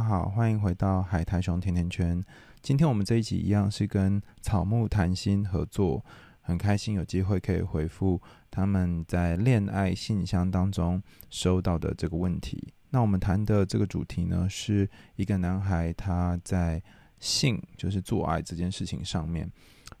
[0.00, 2.24] 大家好，欢迎回到海苔熊甜甜圈。
[2.62, 6.02] 今天我们这一集一样是跟草木谈心合作，
[6.40, 8.18] 很开心有机会可以回复
[8.50, 12.72] 他们在恋爱信箱当中收到的这个问题。
[12.88, 16.82] 那我们谈的这个主题呢，是一个男孩他在
[17.18, 19.52] 性，就是做爱这件事情上面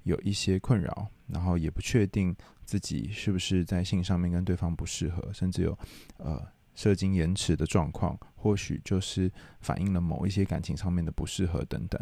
[0.04, 5.78] 有一些困扰，然后也不确定自己是不是在性上面跟对方不适合，甚至有
[6.16, 6.42] 呃。
[6.80, 9.30] 射精延迟的状况，或许就是
[9.60, 12.00] 反映了某一些感情上面的不适合等等。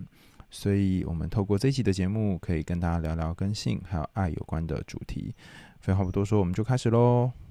[0.50, 5.34] 所以，我们透过这一期的节目，可以跟大家聊聊跟性还有爱有关的主题。
[5.80, 7.47] 废话不多说，我们就开始喽。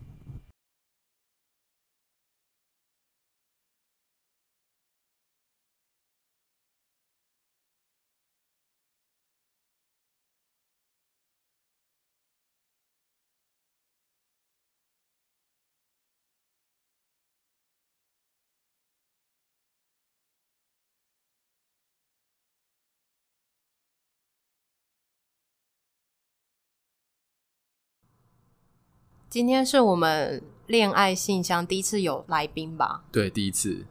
[29.37, 33.03] 今天是我们恋爱信箱第一次有来宾吧？
[33.11, 33.85] 对，第一次。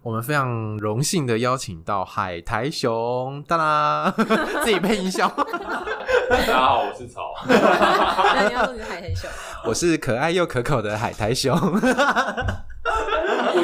[0.00, 4.14] 我们非常荣幸的邀请到海苔熊，哒啦，
[4.62, 5.26] 自己配音效。
[6.30, 7.34] 大家好，我是草。
[7.48, 9.28] 那你要说你是海苔熊？
[9.64, 11.52] 我是可爱又可口的海苔熊。
[11.58, 11.80] 我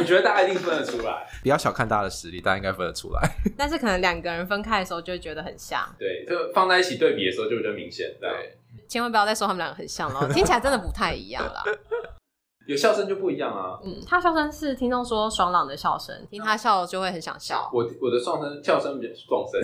[0.04, 1.24] 觉得大家一定分得出来。
[1.40, 3.36] 不要小看大家的实力，大家应该分得出来。
[3.56, 5.88] 但是可能两个人分开的时候，就会觉得很像。
[5.96, 8.12] 对，就放在一起对比的时候，就比较明显。
[8.20, 8.58] 对。
[8.92, 11.62] 千万不要再说他们两个很像了， 听起来真的不太一样啦。
[12.66, 13.80] 有笑声就不一样啊。
[13.82, 17.70] 嗯，他笑声是听众说爽朗的笑声，听他笑就会很想笑。
[17.72, 19.58] 我我的笑声笑声比较壮声，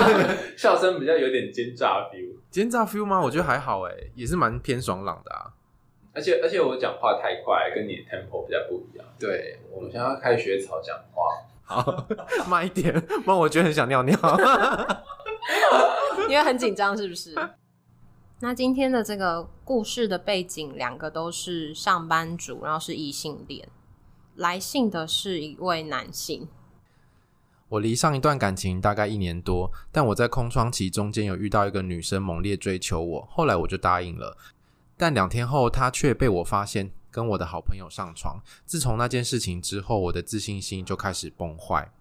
[0.56, 2.34] 笑声比较有点奸诈 feel。
[2.50, 3.20] 奸诈 feel 吗？
[3.20, 5.52] 我觉得还好哎，也是蛮偏爽朗的啊。
[6.14, 9.06] 而且而且我讲话太快，跟你的 tempo 比较不一样。
[9.20, 11.24] 对，我们现在要开始学草讲话，
[11.64, 12.06] 好
[12.48, 14.16] 慢一点，不然我觉得很想尿尿。
[16.28, 17.34] 因为很紧张，是不是？
[18.44, 23.68] 那今天的这个故事的背景，两个都是上班族，然后是异性恋。
[24.34, 26.48] 来信的是一位男性。
[27.68, 34.36] 我离上一段感情大概一年多，但我在空窗期中间有遇到一个女生猛烈追求我，后来我就答应了。
[34.96, 38.42] 但两天后，她却被我发现跟我的好朋友上床。
[38.66, 41.92] 自从那件事情之后，我的自信心就开始崩坏。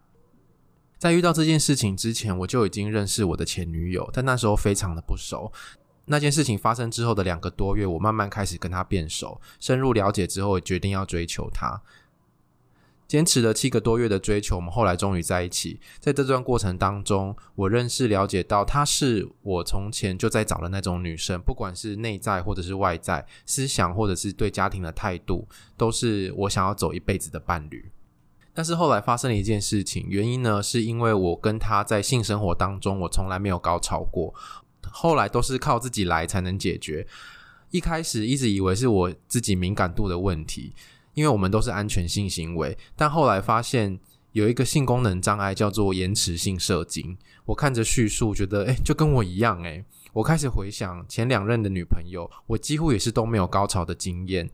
[0.98, 5.52] 在遇到这件事情之前，我就已经认识我的前女友，但那时候非常的不熟。
[6.06, 11.82] 那件事情发生之后的两个多月，我慢慢开始跟他变熟，深入了解之后，决定要追求他。
[13.08, 15.82] 坚持了七个多月的追求，我们后来终于在一起。
[16.00, 25.46] 在这段过程当中，我认识、了解到，她是我从前就在找的那种女生，不管是内在或者是外在，思想或者是对家庭的态度，
[25.76, 27.92] 都是我想要走一辈子的伴侣。
[28.54, 34.34] 但是后来发生了一件事情，原因呢，是因为我跟她在性生活当中，我从来没有高潮过。
[34.90, 37.06] 后来都是靠自己来才能解决。
[37.70, 40.74] 一开始一直以为是我自己敏感度的问题，
[41.14, 42.78] 因为我们都是安全性行为。
[42.96, 44.00] 但后来发现
[44.34, 47.18] 有一个性功能障碍叫做延迟性射精。
[47.46, 49.86] 我看着叙述，觉得诶，就跟我一样诶。
[50.14, 54.50] 我开始回想前两任的女朋友，我几乎也是都没有高潮的经验。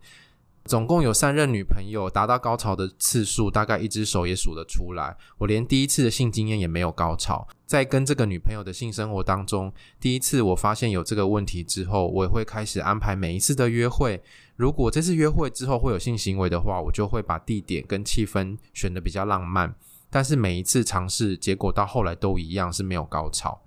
[0.68, 5.16] 总共有三任女朋友，达到高潮的次数大概一只手也数得出来。
[5.38, 7.48] 我连第一次的性经验也没有高潮。
[7.64, 14.22] 在跟这个女朋友的性生活当中，第一次我发现有这个问题之后，我也会开始安排每一次的约会。
[14.56, 19.74] 如果这次约会之后会有性行为的话，我就会把地点跟气氛选得比较浪漫。
[20.10, 23.62] 但是每一次尝试，结果到后来都一样，是没有高潮。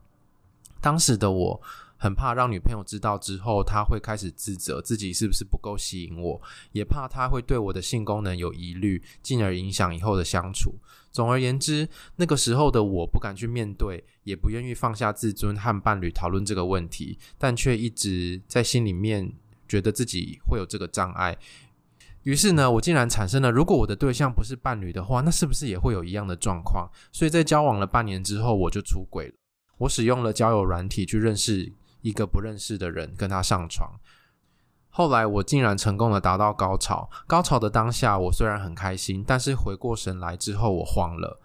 [0.80, 1.62] 当时的我，
[2.02, 6.42] 很怕让女朋友知道之后，她会开始自责自己是不是不够吸引我，
[6.72, 10.74] 也怕她会对我的性功能有疑虑，进而影响以后的相处。
[11.12, 19.32] 总而言之，那个时候的我不敢去面对，也不愿意放下自尊和伴侣讨论这个问题，但却一直在心里面
[19.68, 21.38] 觉得自己会有这个障碍。
[22.24, 26.90] 于是呢，我竟然产生了，如果我的对象不是伴侣的话，那是不是也会有一样的状况？
[27.12, 29.34] 所以在交往了半年之后，我就出轨了。
[29.78, 31.72] 我使用了交友软体去认识。
[32.02, 34.00] 一个不认识的人跟他上床，
[34.90, 37.10] 后来我竟然成功的达到高潮。
[37.28, 41.40] 高潮的当下，我虽然很开心，但是回过神来之后，我慌了。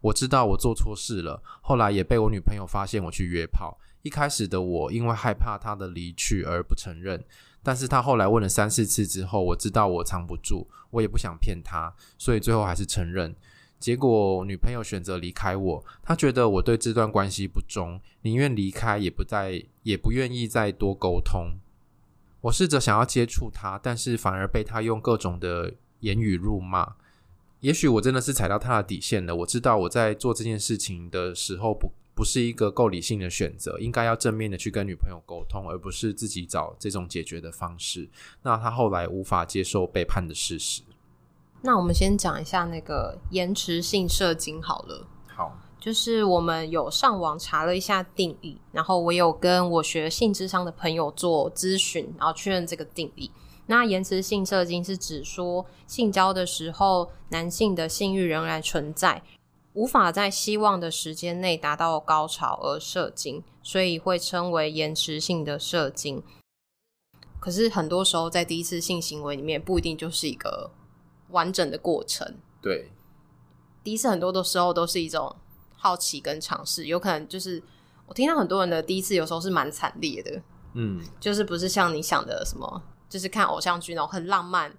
[0.00, 3.78] 我知道我做错事了，后来也被我女朋友发现我去约炮。
[4.02, 7.24] 一开始的我因为害怕他的离去而不承认，
[7.62, 13.34] 但是他后来问了三四次之后，我知道我藏不住，我也不想骗他，所以最后还是承认。
[13.82, 21.56] 结果女朋友选择离开我，她觉得我对这段关系不忠，宁愿离开也不再也不愿意再多沟通。
[22.42, 26.94] 我试着想要接触她，但是反而被她用各种的言语辱骂。
[27.58, 29.34] 也许我真的是踩到他的底线了。
[29.34, 38.08] 我知道我在做这件事情的时候不不是一个够理性的选择，应该要正面的去跟女朋友沟通，而不是自己找这种解决的方式。
[38.42, 40.82] 那他后来无法接受背叛的事实。
[41.62, 45.06] 那我们先讲一下那个延迟性射精好了。
[45.28, 53.30] 好，就是我们有上网查了一下定义，然后我有跟我学性智商的朋友做咨询，然后确认这个定义。
[53.66, 59.22] 那延迟性射精是指说，性交的时候，男性的性欲仍然存在，
[59.74, 66.22] 无法在希望的时间内达到高潮而射精，所以会称为延迟性的射精。
[67.38, 70.70] 可是很多时候，在第一次性行为里面，不一定就是一个
[71.32, 72.36] 完整的过程。
[72.60, 72.90] 对，
[73.82, 75.34] 第一次很多的时候都是一种
[75.76, 77.60] 好奇跟尝试，有可能就是
[78.06, 80.40] 我听到很多人的第一次有时候是蛮惨烈的，
[80.74, 82.82] 嗯，就是不是像你想的什么。
[83.08, 84.74] 就是看偶像剧那种很浪漫，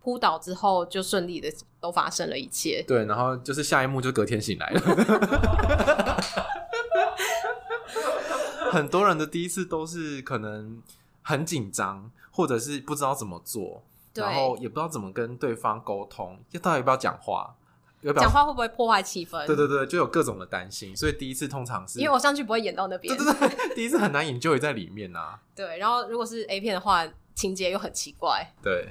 [0.00, 2.82] 扑倒之后就顺利的都发生了一切。
[2.88, 4.80] 对，然后就是下一幕就隔天醒来了。
[8.72, 10.80] 很多人的第一次都是可能
[11.20, 17.56] 很紧张，或者是不知道怎么做，对然后也不知道怎么跟对方沟通，要到底要不要讲话。
[18.20, 19.44] 讲话会不会破坏气氛？
[19.46, 25.40] 对对对，就有各种的担心，所以第一次通常是因为偶像剧不会演到那边，对对对， 第一次很难演，就也在里面啊。
[25.56, 27.04] 对，然后如果是 A 片的话，
[27.34, 28.46] 情节又很奇怪。
[28.62, 28.90] 对，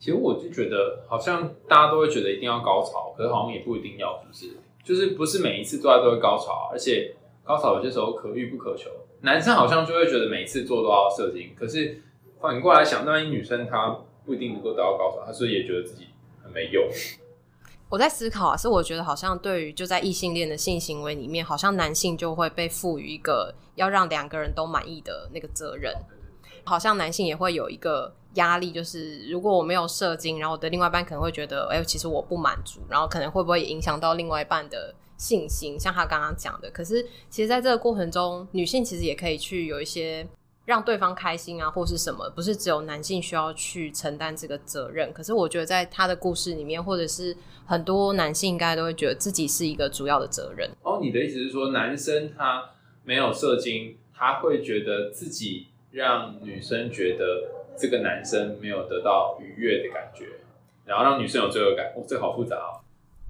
[0.00, 4.58] 其实我就觉得，好像大家都会觉得一定要高潮，可是好像也不一定要，是不是？
[4.82, 7.14] 就是不是每一次做爱都会高潮，而且
[7.44, 8.90] 高潮有些时候可遇不可求。
[9.20, 12.02] 男生好像就会觉得每次做都要射精，可是
[12.40, 13.96] 反过来想，万一女生她
[14.26, 16.08] 不一定能够达到高潮，他所以也觉得自己
[16.42, 16.84] 很没用。
[17.88, 25.94] 我在思考啊，是我觉得好像对于就在异性恋的性行为里面，好像男性就会被赋予一个要让两个人都满意的那个责任，
[26.64, 36.68] 好像男性也会有一个压力，就是如果我没有射精，然后我的另外一半可能会觉得，哎、其实我不满足，然后可能会不会影响到另外一半的信心，像他刚刚讲的。
[36.72, 40.26] 可是其实在这个过程中，女性其实也可以去有一些。
[40.66, 45.12] 让对方开心啊，或是什么，不是只有男性需要去承担这个责任。
[45.12, 47.34] 可是我觉得，在他的故事里面，或者是
[47.64, 50.68] 很多男性应该都会觉得自己是一个主要的责任。
[50.82, 52.70] 哦，你的意思是说，男生他
[53.04, 57.48] 没有射精，他会觉得自己让女生觉得
[57.78, 60.40] 这个男生没有得到愉悦的感觉，
[60.84, 61.92] 然后让女生有罪恶感。
[61.96, 62.82] 哦，这好复杂哦。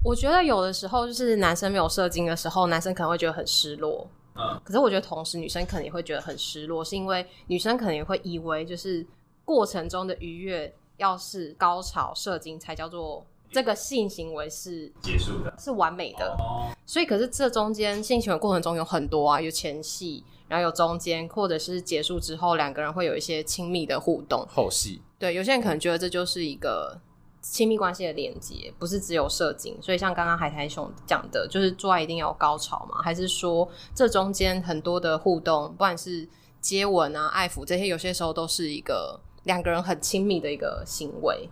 [0.03, 4.09] 我觉得有的时候，就是男生没有射精的时候，男生可能会觉得很失落。
[4.37, 9.05] 嗯，可是我觉得同时女生可能也会觉得很失落，是因为女生可能也会以为就是
[9.43, 16.35] 过程中的愉悦要是高潮射精才叫做这个性行为是结束的，是完美的。
[16.37, 24.45] 哦，所以可是这中间性行为过程中有很多啊，有前戏，然后有中间，或者是结束之后两个人会有一些亲密的互动。
[24.49, 25.01] 后戏。
[25.17, 26.99] 对，有些人可能觉得这就是一个。
[27.51, 33.01] 亲密关系的连接不是只有射精，所以像刚刚海苔熊讲的，就是做爱一定要有高潮吗？
[33.03, 36.27] 还是说这中间很多的互动，不管是
[36.59, 41.49] 接吻啊、爱抚这些，有些时候都是一个两个人很亲密的一个行为？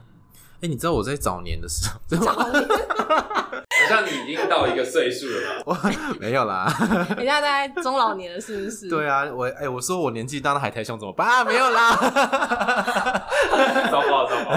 [0.55, 2.67] 哎、欸，你知道我在早年的时候，早年
[3.75, 5.79] 好像你已经到一个岁数了吧？
[5.83, 6.65] 我没有啦，
[7.17, 8.87] 人家在中老年了，是不是？
[8.89, 11.27] 对啊，我哎、欸，我说我年纪大的海苔熊怎么办？
[11.27, 11.95] 啊、没有啦，
[13.91, 14.51] 糟糕糟糕。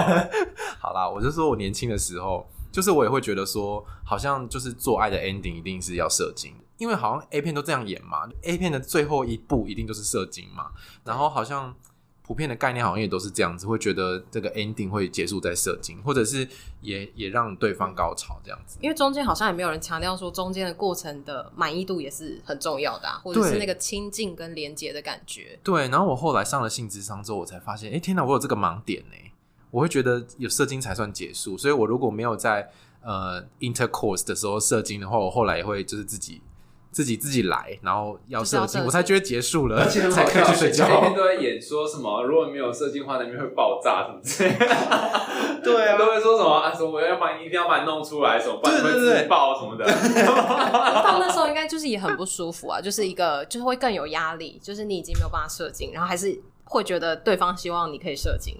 [0.89, 10.71] 好啦，我就说我年轻的时候，就是我也会觉得说，好像就是做爱的 ending 一定是要射精，因为好像 A 片都这样演嘛，A 片的最后一步一定就是射精嘛，
[11.03, 11.75] 然后好像。
[12.21, 16.47] 普遍的概念好像也都是这样子，会觉得这个 ending 会结束在射精，或者是
[16.79, 18.77] 也也让对方高潮这样子。
[18.81, 25.57] 因为中间好像也没有人强调说中间的过程的满意度也是很重要的，啊，或者是那个亲近跟连接的感觉。
[25.63, 29.28] 对，然后我后来上了性智商之后，我才发现，哎，天哪，我有这个盲点呢。
[29.71, 32.69] 我会觉得有射精才算结束，所以我如果没有在
[33.03, 36.41] 呃 intercourse 的时候射精的话，我后来也会就是自己。
[36.91, 40.87] 自己自己来，然后要射精，我才觉得结束了，而且很好笑，才可以去睡觉。
[40.87, 44.65] 每天都在演说什么，如果没有射精的话，那边会爆炸什么之类的。
[45.63, 46.73] 对啊，都会说什么啊？
[46.73, 49.85] 什么我要把你一定要把你弄出来，什么不然会自爆什么的。
[49.85, 58.55] 到那时候应该就是也很不舒服啊，就是一个就是会更有压力，就是你已经没有办法射精，然后还是会觉得对方希望你可以射精，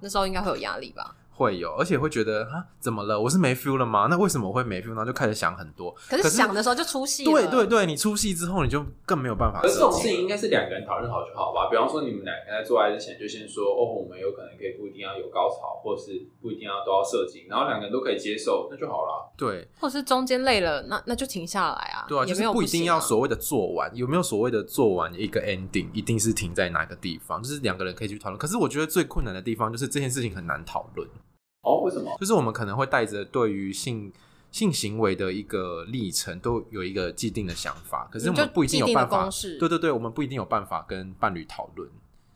[0.00, 1.14] 那时候应该会有压力吧。
[1.40, 3.18] 会有，而且会觉得啊，怎么了？
[3.18, 4.08] 我是没 feel 了吗？
[4.10, 5.06] 那为什么我会没 feel 呢？
[5.06, 5.90] 就开始想很多。
[6.06, 7.32] 可是想的时候就出戏了。
[7.32, 9.62] 对对对，你出戏之后，你就更没有办法。
[9.62, 11.70] 可是这种事情应该是两个人讨论好就好吧？
[11.70, 19.32] 比方说，你们两个在做爱之前就先说，哦，我们有可能可以不一定要有高潮，或是不一定要都要射精，然后两个人都可以接受，那就好了。
[19.38, 22.04] 对，或者是中间累了，那那就停下来啊。
[22.06, 27.42] 对啊，也没有、啊、就是不一定要所谓的做完，有没有所谓的做完一个 ending，一定是停在哪个地方？
[27.42, 28.38] 就是两个人可以去讨论。
[28.38, 31.08] 可是我觉得最困难的地方就是这件事情很难讨论。
[31.62, 32.16] 哦，为什么？
[32.18, 34.12] 就是我们可能会带着对于性
[34.50, 39.28] 性行为的一个历程都有一个既定的想法，可是我们不一定有办法。
[39.58, 41.88] 对对对，我们不一定有办法跟伴侣讨论，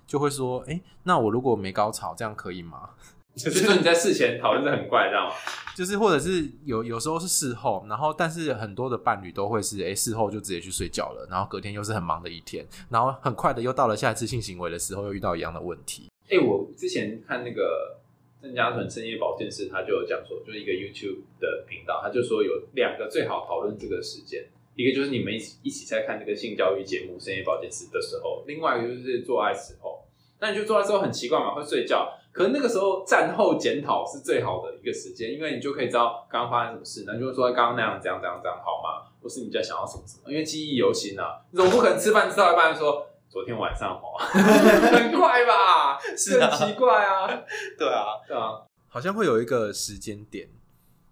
[0.07, 2.91] 就会说，哎、欸，那我如果没高潮，这样可以吗？
[3.35, 5.35] 就是说你在事前讨论是很怪，知道吗？
[5.75, 16.11] 就是或者是有有时候是事后，然后但是很多的伴侣都会是，哎、欸，事后就直接去睡觉了，然后隔天又是很忙的一天，然后很快的又到了下一次性行为的时候，又遇到一样的问题。
[16.27, 18.04] 哎、欸，我之前看那个。
[18.45, 24.45] 郑家纯深夜保健室，他就有讲说，就是一个 YouTube 的频道，他就说有两个最好讨论这个时间，
[24.77, 30.05] 一个就是你们一起一起在看这个性教育节目《深夜保健室》的时候，另外一个就是做爱时候。
[30.41, 39.09] 那你就做爱时候很奇怪嘛，会睡觉，可是那个时候战后检讨是最好的一个时间，因为你就可以知道刚刚发生什么事，那就会说刚刚那样怎样怎样怎样好吗？
[39.23, 40.31] 或是你在想要什么什么？
[40.31, 43.07] 因为记忆犹新啊，你总不可能吃饭吃到一半说。
[43.35, 45.99] 昨天晚上哦， 很快吧？
[46.17, 47.27] 是很奇怪啊。
[47.77, 50.49] 对啊，对啊，好像会有一个时间点，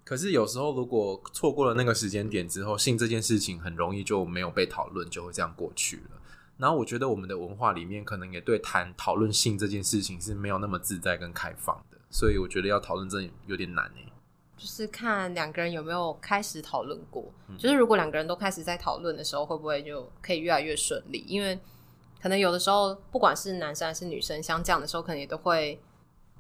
[0.05, 6.21] 可是有时候如果错过了那个时间点之后，性这件事情很容易就没有被讨论，就会这样过去了。
[6.59, 14.13] 然后我觉得我们的文化里面可能也对谈讨论性这件事情是没有那么自在跟开放的，所以我觉得要讨论真的有点难诶。
[14.57, 17.25] 就是看两个人有没有开始讨论过，
[17.59, 21.25] 就是如果两个人都开始在讨论的时候，会不会就可以越来越顺利？
[21.27, 21.59] 因为
[22.23, 25.81] 可能有的时候，不管是男生还是女生，像这样的时候，可能也都会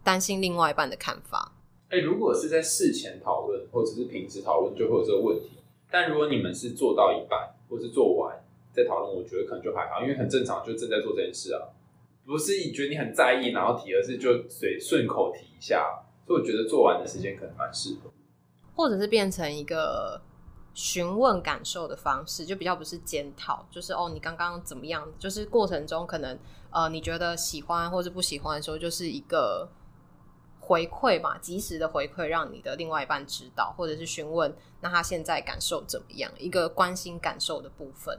[0.04, 1.52] 担心另外一半的看法。
[1.88, 5.50] 哎、欸，如果是在事前讨论，或者是平时讨论，就会有这个问题。
[5.90, 8.40] 但如果你们是做到一半，或是做完
[8.72, 11.66] 再讨论，我觉得可能就还好，因为很正常，就正在做这件事啊，
[12.24, 16.04] 不是你觉得你很在意，然后提，而是就随顺口提一下。
[16.24, 18.10] 所以我觉得做完的时间可能蛮适合，
[18.76, 20.22] 或者是变成一个。
[20.74, 25.06] 询问感受的方式就比较不是检讨，就是哦，你刚刚怎么样？
[25.18, 26.38] 就是过程中可能
[26.70, 29.68] 呃，你觉得喜欢或者不喜欢的时候，就是一个
[30.58, 38.18] 回馈吧，及时的回馈，让你的另外一半知道，或者是询问那他现在感受怎么样，一个关心感受的部分。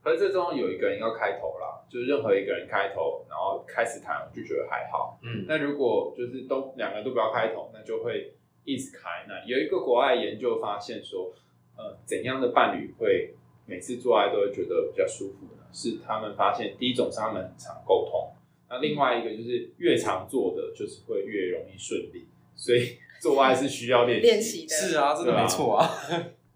[0.00, 5.18] 可是这中有一个人要开头啦，就是任何一个人开头，然后开始谈，我就觉得还好。
[5.24, 9.26] 嗯，那如果就是都两个人都不要开头，那就会一直开。
[9.26, 11.34] 那有一个国外研究发现说。
[11.78, 15.62] 呃，怎样的伴侣会每次做爱都会觉得比较舒服呢？
[15.72, 18.32] 是他们发现，第一种是他们很常沟通，
[18.68, 24.74] 那另外一个就是越常做的就是会越容易顺利，所以做爱是需要练习习的。
[24.74, 25.88] 是啊，这个没错啊。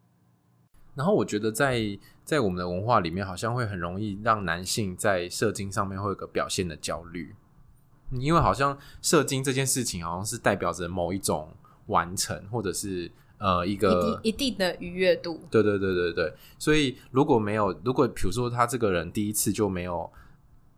[0.96, 1.80] 然后我觉得在
[2.24, 7.36] 在我们的文化里面，好像会很容易让男性在射精上面会有个表现的焦虑，
[8.10, 11.54] 因为好像射精这件事情好像是代表着某一种
[11.86, 13.12] 完成，或者是。
[13.42, 20.08] 呃，一个一定的愉悦度，对对对对对，所以如果没有，如果比如说他这个人第一次就没有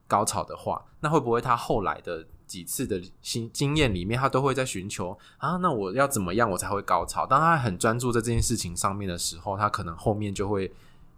[0.07, 5.59] 高潮的话，那会不会他后来的几次的经经验里面，他都会在寻求啊？
[5.59, 7.27] 那我要怎么样我才会高潮？
[7.27, 10.73] 当他很专注在这件事情上面的时候，他可能后面就会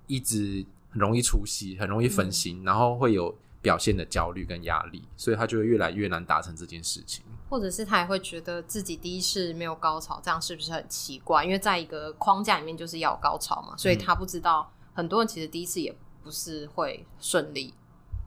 [0.08, 3.32] 一直很容易出戏，很容易分心，嗯、然后会有
[3.66, 7.24] 表现的焦虑跟压力，所以他就会越来越难达成这件事情。
[7.50, 11.44] 或者是他也会觉得自己第一次没有高潮，这样是不是很奇怪？
[11.44, 15.92] 因为在一个框架里面就是要高潮嘛，所以他不知道很多人其实第一次也
[16.22, 17.74] 不是会顺利，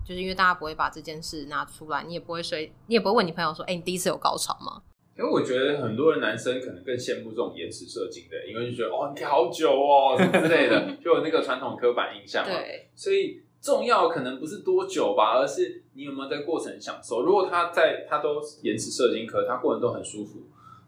[0.05, 4.81] 就是因为大家不会把这件事拿出来，你也不会说，你也不会问你朋友说：“哎、欸，你第一次有高潮吗？”
[5.17, 12.53] 因为我觉得很多人男生可能更羡慕这种延迟射精的，因为就觉得哦，你好久哦什么之类的， 就有那个传统刻板印象嘛。
[12.53, 13.41] 对，所以。
[13.61, 17.21] 重要可能不是多久吧，而是你有没有在过程享受。
[17.21, 20.39] 如果他在他都延迟射精，可他过程都很舒服，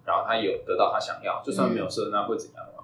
[0.06, 2.84] 然后他有得到他想要，就算没有射，那会怎样吗？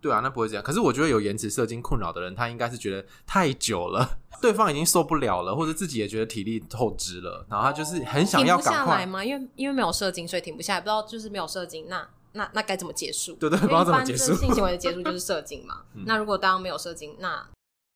[0.00, 0.64] 对啊，那不会这样。
[0.64, 8.72] 可是我觉得有延迟射精困扰的人，他应该是觉得太久了， 对方已经受不了了，或者自己也觉得体力透支了，然后他就是很想要赶快。
[8.72, 9.22] 停不下来吗？
[9.22, 10.80] 因为因为没有射精，所以停不下来。
[10.80, 13.34] 不知道就是没有射精，那那那该怎么结束？
[13.34, 14.32] 对对，不知道怎么结束。
[14.34, 15.82] 性行为的结束就是射精嘛。
[15.94, 17.46] 嗯、那如果当没有射精，那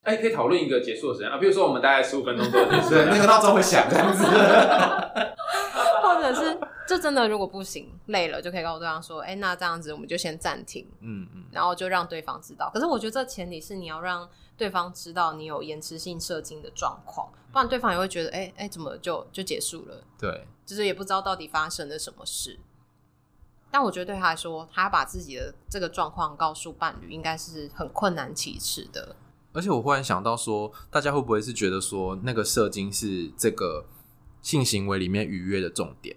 [0.04, 4.23] 哎，可以讨论一个结束的时间啊，比如说我们大概十五分钟多结束，对，那个闹钟会响这样子，
[6.02, 12.70] 或者是就真的如果不行累了，就可以告诉对方说，哎，那这样子我们就先暂停，嗯嗯，然后就让对方知道。
[12.73, 20.02] 可是我觉得这前提是你要让对方知道你有延迟性射精的状况，不然对方也会觉得，哎哎，怎么就就结束了？
[20.18, 22.58] 对，就是也不知道到底发生了什么事。
[23.70, 29.16] 但我觉得对他来说，他要把自己的这个状况告诉伴侣，应该是很困难启齿的。
[29.54, 33.87] 而且我忽然想到说，大家会不会是觉得说，那个射精是这个
[34.42, 36.14] 性行为里面愉悦的重点，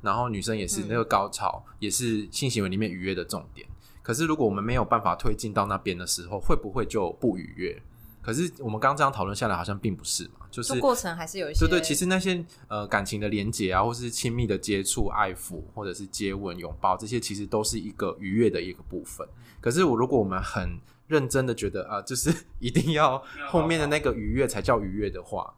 [0.00, 3.68] 然后女生也是那个高潮，也是性行为里面愉悦的重点。
[4.02, 7.82] 可是如果我们没有办法推进到那边的时候，会不会就不愉悦？
[8.22, 11.60] 可是我们刚刚这样讨论下来，好像并不是嘛，就是过程还是有一些。
[11.60, 19.26] 对对，其实那些呃感情的连接啊，或是亲密的接触、爱抚，或者是接吻、拥抱，这些其实都是一个愉悦的一个部分。
[19.60, 20.76] 可是我如果我们很
[21.08, 25.54] 认真的觉得啊，就是 一定要后面的那个愉悦才叫愉悦的话，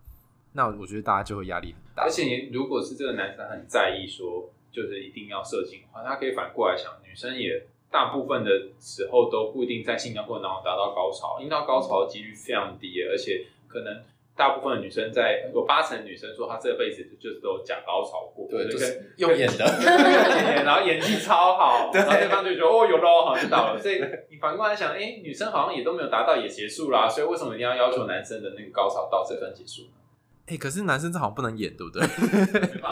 [0.53, 2.03] 那我觉得大家就会压力很大。
[2.03, 14.03] 而且你如果是这个男生很在意说，就是一定要射精的话，他可以反过来想，女生也大部分的时候都不一定在性交过程当中达到高潮，因为到高潮的几率非常低，而且可能
[14.39, 19.65] 大部分的女生在有八成女生说她这辈子就是都有假高潮过，对，就是用演的，
[20.65, 29.99] 然后 演技超好， 然后对方就觉得哦有咯，好像到了，所以你反过来想，哎、欸，女生好像也都没有达到也结束啦，所以为什么一定要要求男生的那个高潮到这份结束呢？
[30.47, 32.01] 哎、欸，可是男生这好像不能演，对不对？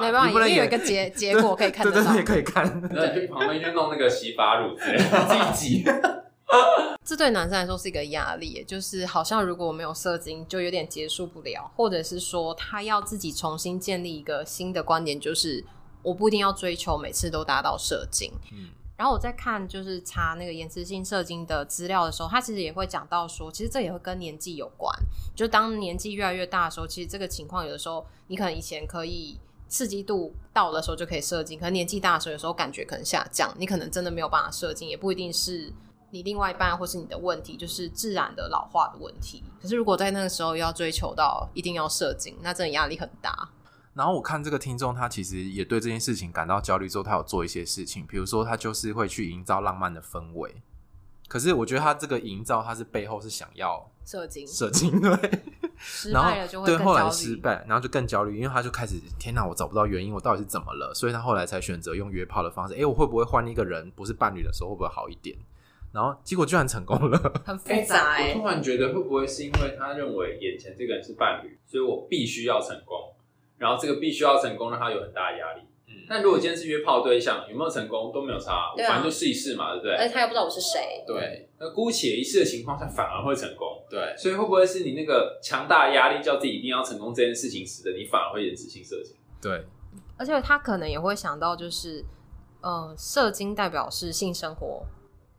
[0.01, 2.83] 没办法，不能有一个结结果可以看得到， 对对对，可以看。
[2.93, 5.85] 那去旁边去弄那个洗发乳之类的，自己挤。
[7.05, 15.65] 这对男生来说是一个压力，就是好像如果我没有射精，就有点结束不了，或者是说他要自己重新建立一个新的观点，就是
[16.03, 18.33] 我不一定要追求每次都达到射精。
[18.53, 18.71] 嗯。
[18.97, 24.91] 然后我在看就是查那个延迟性射精的资料的时候，他其实也会讲到说，其实这也会跟年纪有关。
[25.35, 29.39] 就当年纪越来越大的时候，其实这个情况有的时候，你可能以前可以
[29.69, 35.71] 刺激度到的时候就可以射精，可能年纪大的时候，有时候感觉可能下降，你可能真的没有办法射精，也不一定是
[36.11, 39.43] 你另外一半或是你的问题，就是自然的老化的问题。
[39.61, 43.49] 可是如果在那个时候要追求到一定要射精，那真的压力很大。
[43.95, 50.55] 然后我看这个听众，他其实也对这件事情感到焦虑，之后他有做一些事情，比如说他就是会去营造浪漫的氛围。
[51.29, 55.43] 可是我觉得他这个营造，他是背后是想要射精，射精对，
[55.77, 60.95] 失败了就会对，后来失败，然后就更焦虑，因为他就开始天哪，我找不到原因，我到底是怎么了？
[60.95, 62.75] 所以他后来才选择用约炮的方式。
[62.75, 65.37] 哎，我会不会换一个人，不是伴侣的时候会不会好一点？
[65.97, 68.19] 然后结果居然成功了， 很复杂。
[68.19, 73.15] 我突然觉得会不会是因为他认为眼前这个人是伴侣，所以我必须要成功。
[73.57, 75.63] 然后这个必须要成功，让他有很大的压力。
[75.89, 79.95] 嗯，但如果今天是约炮对象，有没有成功都没有差，我反正就试一试嘛，对不对？
[79.95, 81.03] 而且他又不知道我是谁。
[81.07, 83.83] 对，那姑且一试的情况下，反而会成功。
[83.89, 89.17] 对，所以会不会是你那个强大的压力，叫自己一定要成功这件事情，使得你反而会延迟性射精？
[89.41, 89.65] 对，
[90.19, 92.05] 而且他可能也会想到，就是，
[92.61, 94.85] 呃，射精代表是性生活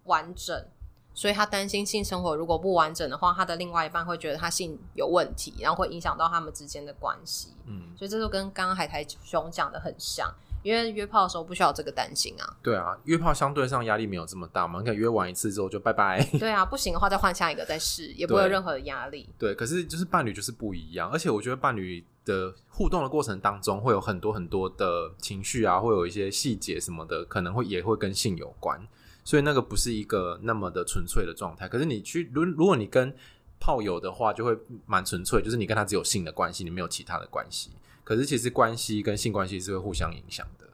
[0.08, 0.66] 完整。
[1.14, 7.54] 所以他担心性生活如果不完整的话，他的另外一半会觉得他性有问题，然后会影响到他们之间的关系。
[7.66, 12.58] 嗯，所以这就跟刚刚海苔熊讲的很像，因为约炮的时候不需要这个担心啊。
[12.62, 16.24] 对啊，约炮相对上压力没有这么大嘛，你可以约完一次之后就拜拜。
[16.38, 19.28] 对啊，不行的话再换下一个再试，也不会有任何的压力。
[19.40, 28.88] 对，对，可是就是伴侣就是不一样，而且我觉得伴侣的互动的过程当中会有很多很多的情绪啊，会有一些细节什么的，可能会也会跟性有关。
[29.28, 33.14] 所以那个不是一个那么的纯粹的状态，可是你去如如果你跟
[33.60, 37.72] 炮友的话，就会蛮纯粹，就是你跟他只有性的关系，你没有其他的关系。
[38.06, 40.66] 可是其实关系跟性关系是会互相影响的。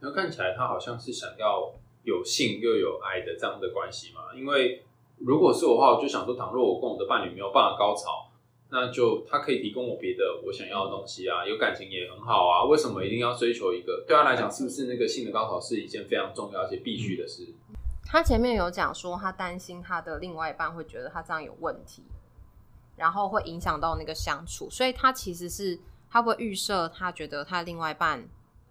[0.00, 4.34] 那看起来他好像是想要有性又有爱的这样的关系嘛？
[4.34, 4.82] 因为
[5.18, 8.29] 如果是我的话，我就想说，倘若我跟我的伴侣没有办法高潮。
[8.72, 12.64] 那就他可以提供我别的我想要的东西啊，有感情也很好啊。
[12.64, 14.04] 为什么一定要追求一个？
[14.06, 17.48] 对他来讲，是不是那个性的高潮是一件非常重要而且必须的事？
[18.06, 22.04] 他前面有讲说，他担心他的另外一半会觉得他这样有问题，
[22.96, 25.78] 然后会影响到那个相处，所以他其实是
[26.08, 28.28] 他会预设，他觉得他的另外一半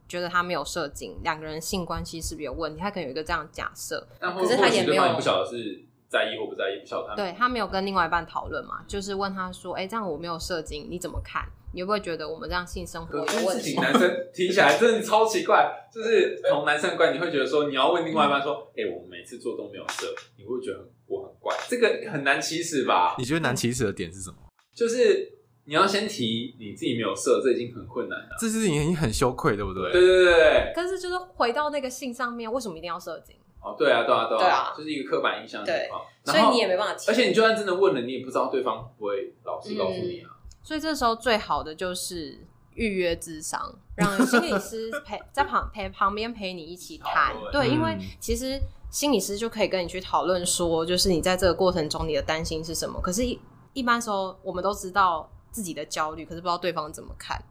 [0.08, 2.80] 觉得他没有射精，两个人性关系是不是有问题？
[2.80, 5.84] 他可能有一个这样假设，可是他也没有不晓得是。
[6.10, 7.16] 在意或不在意，不晓得他。
[7.16, 11.44] 对，他没有跟另外一半讨论嘛，就是问他说：“哎、欸，这样我没有射精，你怎么看？
[11.72, 23.16] 你会不会觉得我们这样性生活有问题？”男生 听起来真的超奇怪，就是从男生观，你会觉得说，你要问另外一半说：“哎、欸，我们每次做都没有射，你会不会觉得我很怪？”这个很难启齿吧？
[23.20, 24.38] 你觉得难启齿的点是什么？
[24.74, 25.32] 就是
[25.66, 29.92] 你要先提你自己没有射，这已经很困难了，这是已经很羞愧，对不对？
[29.92, 30.74] 对对对对。
[30.74, 33.36] 可是就是回到那个性上面，为什么一定要射精？
[33.62, 36.02] 哦，对啊，对啊，对啊，对啊，就是一个刻板印象的情况。
[36.24, 37.04] 所以你也没办法。
[37.08, 40.40] 而且你就算真的问了，你也不知道对方不会老实告诉你啊、嗯。
[40.64, 42.40] 所以这时候最好的就是
[42.76, 47.36] 预约智商，让心理师陪在旁陪旁边陪你一起谈。
[47.52, 53.02] 对，因为其实心理师就可以跟你去讨论说，就是你在这个过程中你的担心是什么。
[53.02, 53.40] 可是一，
[53.74, 57.42] 一般时候我们都知道自己的焦虑，可是不知道对方怎么看。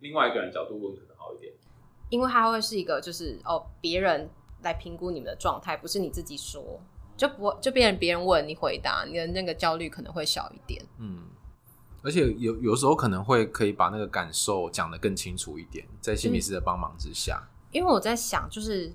[0.00, 1.52] 另外一个人角度问可能好一点，
[2.10, 4.28] 因为他会是一个就是哦别人。
[4.64, 6.80] 来评估你们的状态，不是你自己说，
[7.16, 10.84] 就不就变成别人问你回答，你的那个焦虑可能会小一点。
[10.98, 11.22] 嗯，
[12.02, 17.42] 而且有有时候可能会可以把那个感受讲得更清楚一点，在心理师的帮忙之下。
[17.70, 18.92] 因为我在想，就是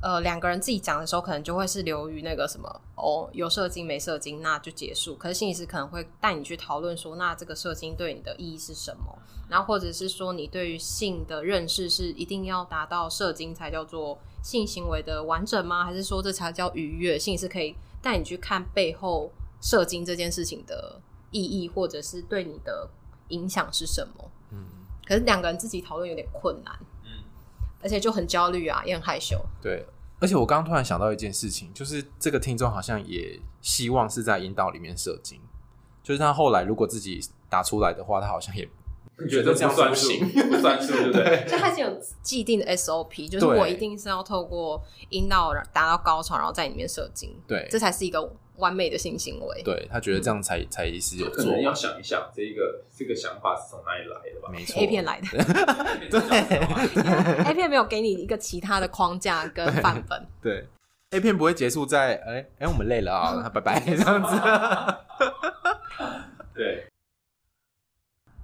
[0.00, 5.14] 呃两个人自己讲的时候，可能就会是流于那个什么哦，有射精没射精，那就结束。
[5.16, 9.18] 可是心理师可能会带你去讨论说，那这个射精对你的意义是什么？
[9.48, 15.84] 然后或者是说，你对于性的认识是一定要达到射精才叫做性行为的完整吗？
[15.84, 17.18] 还是说这才叫愉悦？
[17.18, 21.00] 心理师可以带你去看背后射精这件事情的
[21.32, 22.88] 意义，或者是对你的
[23.28, 24.30] 影响是什么？
[24.52, 24.64] 嗯，
[25.04, 26.86] 可是两个人自己讨论有点困难，嗯，
[27.82, 29.40] 而且就很焦虑啊，也很害羞。
[29.60, 29.84] 对，
[30.20, 35.40] 而且我刚刚突然想到一件事情，就是这个听众好像也希望是在阴道里面射精，
[36.02, 38.68] 就是他后来如果自己打出来的话，他好像也。
[39.22, 40.08] 你觉得这样算数？
[40.48, 41.44] 不算数， 对不对？
[41.46, 49.62] 就它是有既定的 SOP，就是我一定是要透过阴道达到高潮，然后在里面射精，对，这才是一个完美的性行为。
[49.64, 51.36] 对，他觉得这样才、嗯、才是有做。
[51.36, 54.48] 可能要想一想，这一个这个想法是从哪里来的吧？
[54.52, 55.26] 没错， A 片来的。
[56.08, 56.20] 对，
[57.50, 60.26] A 片没有给你一个其他的框架跟范本。
[60.40, 60.68] 对
[61.10, 64.40] ，A 片不会结束在哎哎、欸欸，我们累了啊，拜拜这样子。
[66.54, 66.86] 对。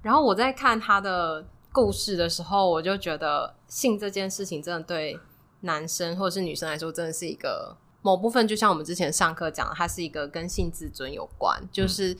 [0.03, 5.19] 然后我在看他的故事的时候，我就觉得性这件事情真的对
[5.61, 12.15] 男生或者是女生来说，真的是一个某部分，就像我们之前上课讲的，它是一个跟性自尊有关，就是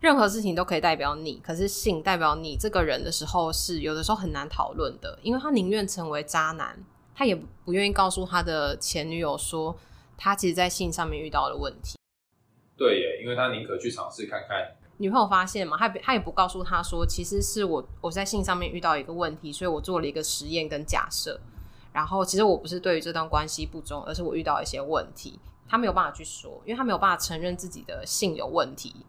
[0.00, 6.82] 任何事情都可以代表你，可是性代表你这个人的时候，是有的时候很难讨论的，因为他宁愿成为渣男，
[7.14, 9.76] 他也不愿意告诉他的前女友说
[10.16, 11.96] 他其实，在性上面遇到了问题。
[12.76, 14.74] 对耶，因为他宁可去尝试看看。
[15.00, 21.40] 女朋友发现嘛，他他也不告诉他说，其实是我我在性上面遇到一个问题，所以我做了一个实验跟假设。
[21.98, 25.36] 然后其实我不是对于这段关系不忠，而是我遇到一些问题，
[25.68, 29.04] 他没有办法去说，因为他没有办法承认自己的性有问题，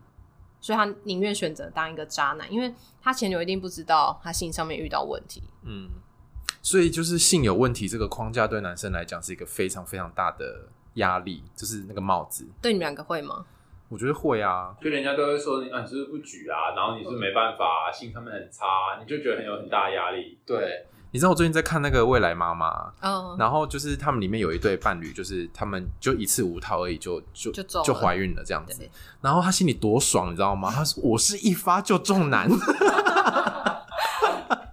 [0.59, 5.43] 所以他宁愿选择当一个渣男，因为他前女友一定不知道他性上面遇到问题。
[5.65, 5.87] 嗯，
[6.63, 12.47] 所以就是性有问题这个框架对男生来讲是一个非常非常大的压力，就是那个帽子。
[12.59, 13.45] 对你们两个会吗？
[13.87, 16.73] 我觉得会啊，就人家都会说你啊，你是不是不举啊？
[16.75, 20.39] 然后你是是没办法，性上面很差，你就觉得很有很大压力。
[20.43, 28.87] 对，你知道我最近在看那个未来妈妈，嗯，然后就是他们里面有一对伴侣，就是他们就一次无套而已，就就就就怀孕了这样子。
[29.21, 30.71] 然后他心里多爽，你知道吗？
[30.71, 32.49] 他说我是一发就中男。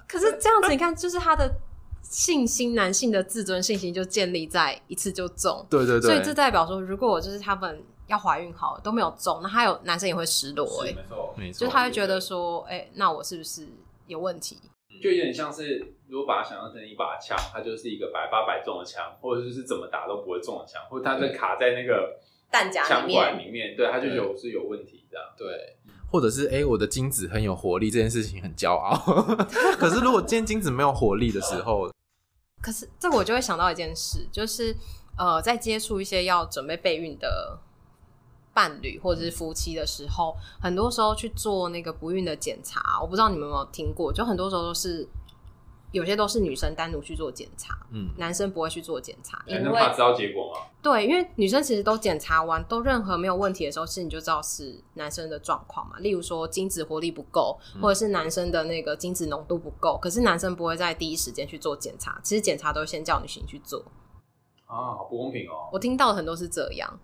[0.07, 1.51] 可是这样子，你看，就是他的
[2.03, 5.66] 信心，男性的自尊信心就建立在一次就中。
[5.70, 7.83] 对对对，所以这代表说，如果我就是他们。
[8.07, 13.66] 要怀孕好了都没有中，那他有男生也会失落哎、欸，没错，没错，就他会觉得说，哎、欸，那我是不是
[14.07, 14.61] 有问题？
[15.02, 22.18] 就有点像是，如果把它想象成一把枪，它就是一个百发百中的枪，或者就是怎么打都不会中的枪，或者它在卡在那个
[22.50, 25.76] 弹夹枪管里面，对，它就觉得我是有问题这样，对，
[26.11, 28.96] 或者是哎、欸，我的精子很有活力，这件事情很骄傲。
[29.78, 31.90] 可是如果今天精子没有活力的时候，
[32.62, 34.74] 可是这个我就会想到一件事，就是
[35.18, 37.59] 呃，在接触一些要准备备孕的。
[38.56, 45.06] 伴侣或者是夫妻的时候，很多时候去做那个不孕的检查，我不知道你们有没有听过，就很多时候都是
[45.92, 50.60] 有些都是女生单独去做检查，嗯，男生不会去做检查，因为怕知道结果吗？
[50.82, 55.98] 对，因为女生其实都检查完，都任何没有问题的时候，其实你就知道是男生的状况嘛。
[55.98, 63.82] 例如说精子活力不够，或者是男生的那个精子浓度不够，可是男生不会在第一时间去做检查，其实检查都先叫女性去做。
[64.66, 65.70] 啊，好不公平哦！
[65.72, 66.98] 我听到的很多是这样。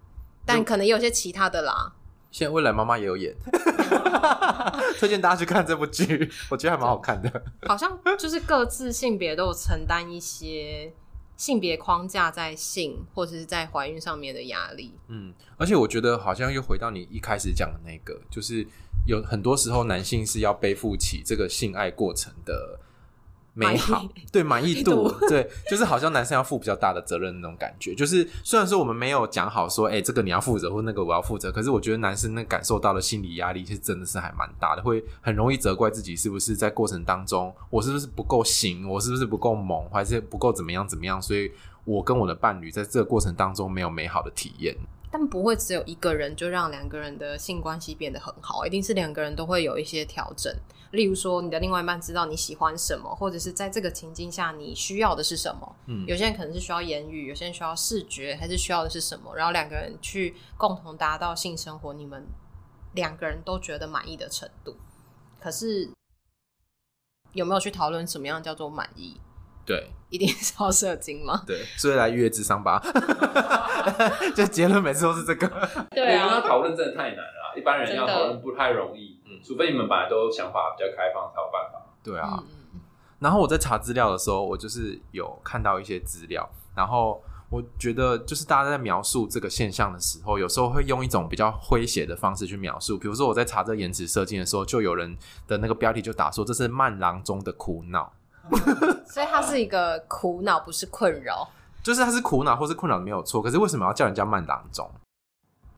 [0.45, 1.93] 但可能也有些其他的啦。
[2.31, 3.35] 现在未来妈妈也有演，
[4.99, 7.45] 推荐大家去看这部剧， 我觉得还蛮好看的。
[7.67, 10.91] 好像就是各自性别都有承担一些
[11.37, 14.95] 性别框架在性或者是在怀孕上面的压力。
[15.09, 18.67] 嗯，而且我觉得好像又回到你一开始讲的那个，就是
[19.07, 22.81] 有很多时候男性是要背负起这个性爱过程的。
[23.55, 27.95] 美好， 对，满意度，对，就是好像男生要负比较大的责任那种感觉。
[27.95, 41.53] 就是虽然说我们没有讲好说，哎、欸，这个你要负责，或那个我要负责，可是我觉得男生那感受到的心理压力，其实真的是还蛮大的，会很容易责怪自己是不是在过程当中，我是不是不够行，我是不是不够猛，还是不够怎么样怎么样，所以
[41.85, 44.75] 我跟我的伴侣在这个过程当中没有美好的体验。
[45.13, 50.51] 但不会只有一个人就让两个人的性关系变得很好，一定是两个人都会有一些调整。
[50.93, 55.77] 例如说，你的另外一半知道你喜欢什么，或者是在这个情境下你需要的是什么。
[55.87, 59.37] 嗯，有些人可能是需要言语，有些人需要视觉，还是需要的是什么？
[59.37, 62.27] 然后两个人去共同达到性生活，你们
[62.95, 64.77] 两个人都觉得满意的程度。
[65.39, 65.91] 可是
[67.33, 69.21] 有没有去讨论什么样叫做满意？
[69.65, 71.43] 对，一定是要射精吗？
[71.47, 72.83] 对，所以来约智商吧。
[74.35, 75.49] 就结论每次都是这个。
[75.91, 79.21] 对啊，讨论真的太难了，一般人要讨论不太容易。
[79.27, 81.85] 嗯，除非你们本来都想法比较开放才有办法。
[82.03, 82.43] 对啊。
[83.19, 92.99] 然后我在查资料的时候，我就是有看到一些资料，然后我觉得就是大家在描述这个现象的时候，有时候会用一种比较诙谐的方式去描述。
[92.99, 98.13] 比如说我在查这颜值射精的时候，就有人的那个标题就打说这是慢郎中的苦恼，
[99.07, 101.49] 所以它是一个苦恼，不是困扰。
[101.83, 104.89] 就是他是苦恼或是困扰没有错，可是为什么要叫人家慢郎中？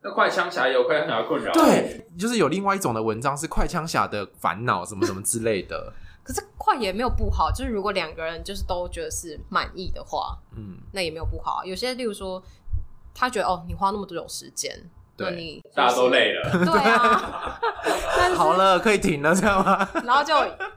[0.02, 5.90] 那快枪侠有快枪侠的困扰，对，就是有另外一种的文章是快枪侠的烦恼，什么什么之类的。
[6.22, 11.64] 可是快也没有不好，就是如果两个人就是都觉得是满意的话，嗯，那也没有不好。
[11.64, 12.42] 有些例如说，
[13.14, 14.78] 他觉得哦，你花那么多有时间，
[15.16, 17.60] 对你大家都累了， 对啊，
[18.34, 19.88] 好了，可以停了，这样吗？
[20.04, 20.34] 然后就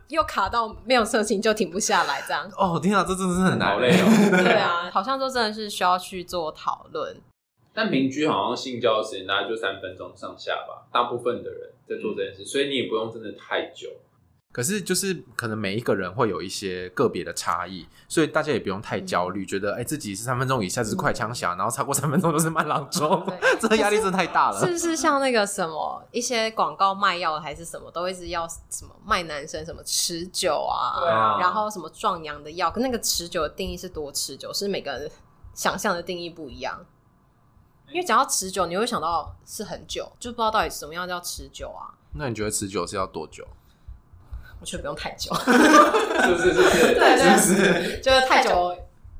[0.10, 2.50] 又卡到没有色情就停不下来，这样。
[2.58, 4.06] 哦，天啊，这真的是很难累哦。
[4.44, 7.18] 对啊，好像就真的是需要去做讨论。
[7.74, 13.90] 但平均好像性交的时间大概就三分钟上下吧，大部分的人在做这件事，所以你也不用真的太久。
[14.58, 23.24] 可是，就是可能每一个人会有一些个别的差异，所以大家也不用太焦虑，嗯、觉得哎、欸，自己是三分钟以下是快枪侠，嗯、然后超过三分钟都是慢郎中，
[23.62, 24.60] 这个压力真的太大了。
[24.60, 35.12] 是不是像那个什么一些广告卖药还是什么，都会是要什么卖男生什么持久啊，啊然后什么壮阳的药，跟那个持久的定义是多持久，是每个人
[35.54, 36.84] 想象的定义不一样。
[37.90, 41.94] 因为讲到持久，你会想到是很久，就不知道到底什么样叫持久啊？
[42.14, 43.48] 那你觉得持久是要多久？
[44.60, 45.52] 我觉得不用太久，是
[46.34, 46.54] 不是？
[46.54, 46.94] 是不是？
[46.96, 48.76] 对对，是就是太久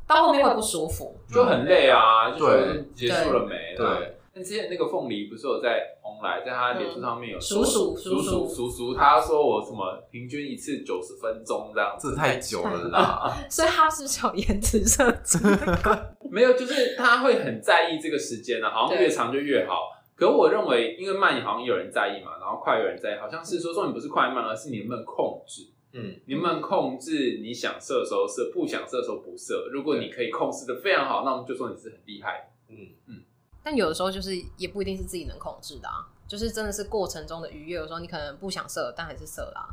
[0.08, 2.32] 到后面会不舒服，就很累啊。
[2.32, 2.48] 就
[2.96, 3.76] 结束了没？
[3.76, 4.14] 对。
[4.34, 13.36] 但之前那个凤梨不是有在红来，在他脸书上面有数数数数数数，他说我什么平均一次九十分钟这样这，太久了啦。
[13.50, 15.40] 所以他是不是有颜值设置？
[16.30, 19.90] 没有，就是他会很在意这个时间呢，好像越长就越好。
[20.18, 25.68] 可我认为，因为慢好像有人在意嘛，然后快有人在意，好像是说说你不是快慢，而是你能不能控制。
[25.94, 29.70] 嗯，你能不能控制你想射的时候射，不想射的时候不射？
[29.72, 32.52] 如果你可以控制的非常好，那我们就说你是很厉害。
[32.68, 32.76] 嗯
[33.06, 33.22] 嗯。
[33.64, 37.78] 但有的时候就是也不一定是自己能控制的啊，就是真的是过程中的愉悦。
[37.78, 39.70] 有时候你可能不想射，但还是射啦。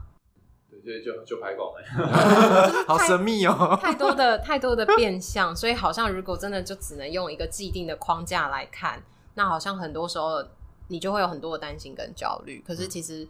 [0.71, 2.85] 对，所以就就拍狗了。
[2.87, 9.03] 好神秘哦，太多的太多的变相，所以好像如果真的就只能用一个既定的框架来看。
[9.35, 10.45] 那好像很多时候
[10.89, 13.27] 你就会有很多的担心跟焦虑，可是其实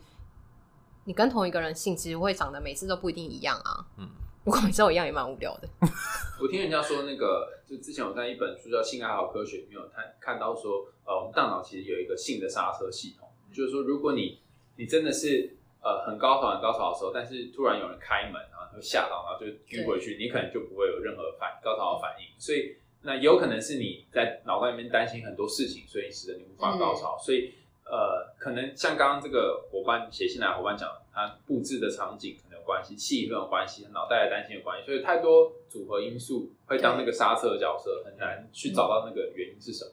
[1.04, 3.86] 你跟同一个人性其实会长得每次都不一定一样啊。
[3.96, 4.08] 嗯，
[4.44, 5.68] 如果每次都一样也蛮无聊的。
[6.42, 14.40] 我听人家说那个，就之前我在一本书叫《性爱好科学》里面有看看到说，呃，我们大脑其实有一个性的刹车系统，就是说如果你
[14.76, 22.76] 你真的是呃很高潮很高潮的时候，但是突然有人开门，然后就吓到，然后就晕回去，你可能就不会有任何反高潮的反应，所以。
[23.04, 27.18] 那有可能是你在脑袋里面担心很多事情，所以使得你无法高潮。
[27.20, 27.52] 嗯、所以，
[27.84, 39.90] 呃，可能像刚刚这个伙伴写信来的伙伴讲，他布置的场景可能有关系，气氛有关系，脑袋的担心有关系，所以太多组合因素会当那个刹车的角色，很难去找到那个原因是什么。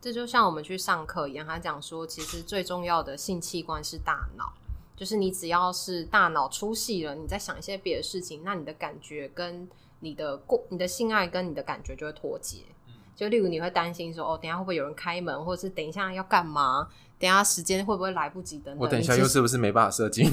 [0.00, 4.52] 这就像我们去上课一样，他讲说，其实最重要的性器官是大脑，
[5.00, 9.68] 就是你只要是大脑出戏了，你在想一些别的事情，那你的感觉跟。
[10.02, 12.60] 你的过你的性爱跟你的感觉就会脱节，
[13.14, 18.78] 就例如你会担心说，哦，等一下会不会有人开门，或者是等一下要干嘛，等一下时间会不会来不及等等。
[18.78, 20.24] 我等一下又是不是没办法射精？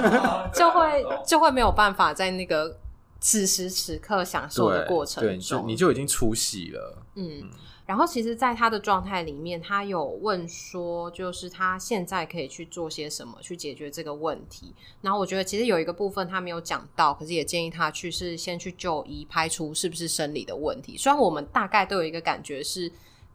[0.54, 2.74] 就会就会没有办法在那个
[3.20, 7.02] 此时此刻享受的过程中，对，就，你就已经出戏了。
[7.14, 7.40] 嗯。
[7.42, 7.50] 嗯
[7.86, 14.72] 然后，其实，在他的状态里面，他有问说，就是他现在可以去做些什么去解决这个问题。
[15.00, 20.96] 然后，我觉得其实有一个部分他没有讲到，可是也建议他去是先去就医，排除是不是生理的问题。
[20.96, 22.88] 虽然我们大概都有一个感觉是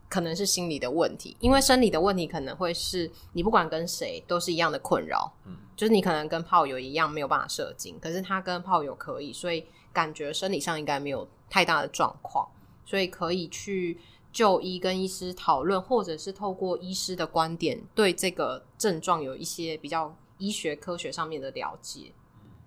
[0.08, 12.46] 可能是心理的问题，因为生理的问题可能会是你不管跟谁都是一样的困扰，嗯，就是你可能跟炮友一样没有办法射精，可是他跟炮友可以，所以感觉生理上应该没有太大的状况，
[12.84, 13.98] 所以可以去。
[14.32, 22.12] 就医跟医师讨论，或者是透过医师的观点，对这个症状有一些比较医学科学上面的了解。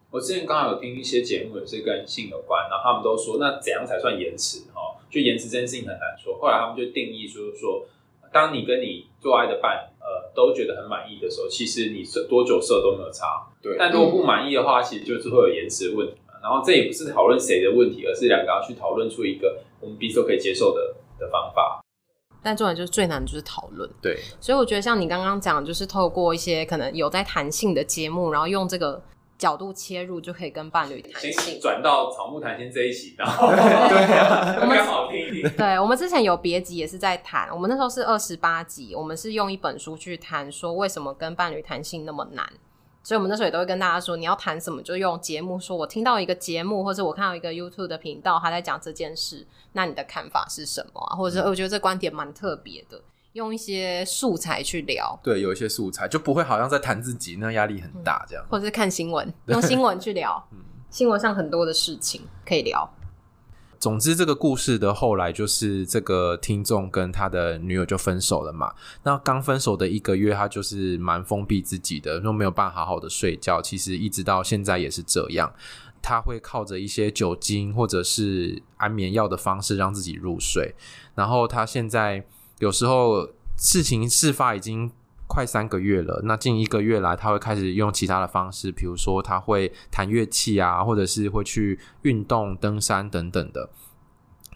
[0.10, 4.62] 我之前刚好有听一些节目，也是跟性有关，然后他们都说，那怎样才算延迟？
[4.74, 6.40] 哈，就延迟这件事情很难说。
[6.42, 7.86] 后来他们就定义说，说
[8.34, 13.46] 当你跟你做爱的伴，呃，都觉得很满意的时候，其实你射多久射都没有差。
[13.62, 16.29] 对，但如果不满意的话，其实就是会有延迟的问题嘛。
[16.42, 20.96] 然后这也不是讨论谁的问题，而是两个要去讨论出一个我们彼此都可以接受的。
[21.20, 21.84] 的方法，
[22.42, 23.90] 但重点就是最难的就是讨论。
[24.02, 29.04] 对，所以我觉得像你刚刚讲，就是透过一些可能有在弹性的节目，然后用这个
[29.38, 31.60] 角度切入，就可以跟伴侣谈性。
[31.60, 35.52] 转到草木谈心这一期，然后 对啊，我好听一听。
[35.58, 42.50] 对，我们之前有别集也是在谈，我们那时候是二十八集，我们是用一本书去谈说为什么跟伴侣谈性那么难。
[43.02, 45.76] 所以我们那时候也都会跟大家说，你要谈什么就用节目说。
[45.76, 51.16] 我听到一个节目，或者我看到一个 YouTube 的频道，他在讲这件事，那你的看法是什么啊？
[51.16, 53.02] 或者是我觉得这观点蛮特别的，
[53.34, 55.18] 用一些素材去聊。
[55.24, 58.46] 对，有一些素材就不会好像在谈自己，那压力很大这样。
[58.50, 60.48] 或者是看新闻， 用新闻去聊，
[60.90, 62.88] 新闻上很多的事情可以聊。
[63.80, 68.74] 总之，这个故事的后来就是这个听众跟他的女友就分手了嘛。
[69.04, 73.62] 那刚分手的一个月，他就是蛮封闭自己的，都没有办法好好的睡觉。
[73.62, 75.54] 其实一直到现在也是这样，
[76.02, 80.76] 他会靠着一些酒精或者是安眠药的方式让自己入睡。
[81.16, 82.26] 然后他现在
[82.60, 84.92] 有时候事情事发已经。
[85.30, 93.70] 快三个月了，那近一个月来，他会开始用其他的方式，比如说他会弹乐器啊，或者是会去运动、登山等等的。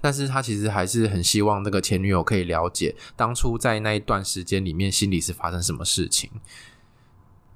[0.01, 6.29] 但是他其实还是很希望那个前女友可以了解当初在那一段时间里面心里是发生什么事情。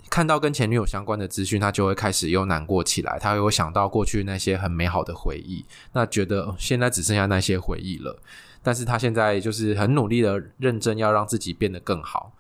[0.10, 8.21] 看到跟前女友相关的资讯，他就会开始又难过起来，他会想到过去那些很美好的回忆，那觉得现在只剩下那些回忆了。
[8.63, 12.32] 但是他现在就是很努力的认真要让自己变得更好。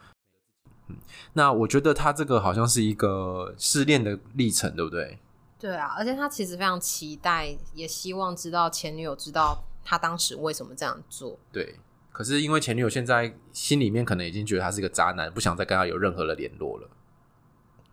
[0.89, 0.95] 嗯，
[1.33, 5.19] 那我觉得他这个好像是一个失恋的历程，对不对？
[5.59, 11.37] 对啊，而且他其实非常期待，也希望知道前女友知道他当时为什么这样做。
[11.51, 11.75] 对，
[12.11, 16.87] 可是因为前女友现在心里面可能已经觉得他是一个渣男，不想再跟他有任何的联络了。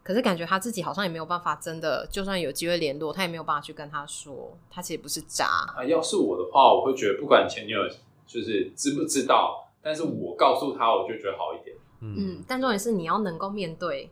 [0.02, 5.46] 可是感觉他自己好像也没有办法，真的就算有机会联络，他也没有办法去跟他说，他其实不是渣。
[5.74, 7.80] 啊，要是我的话，我会觉得不管前女友
[8.26, 11.74] 就是知不知道，但是我告诉他，我就觉得好一点。
[12.16, 14.10] 嗯，但重点是你要能够面对，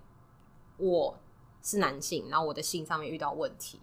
[0.79, 1.19] 我
[1.63, 3.81] 是男性，然后我的性上面遇到问题。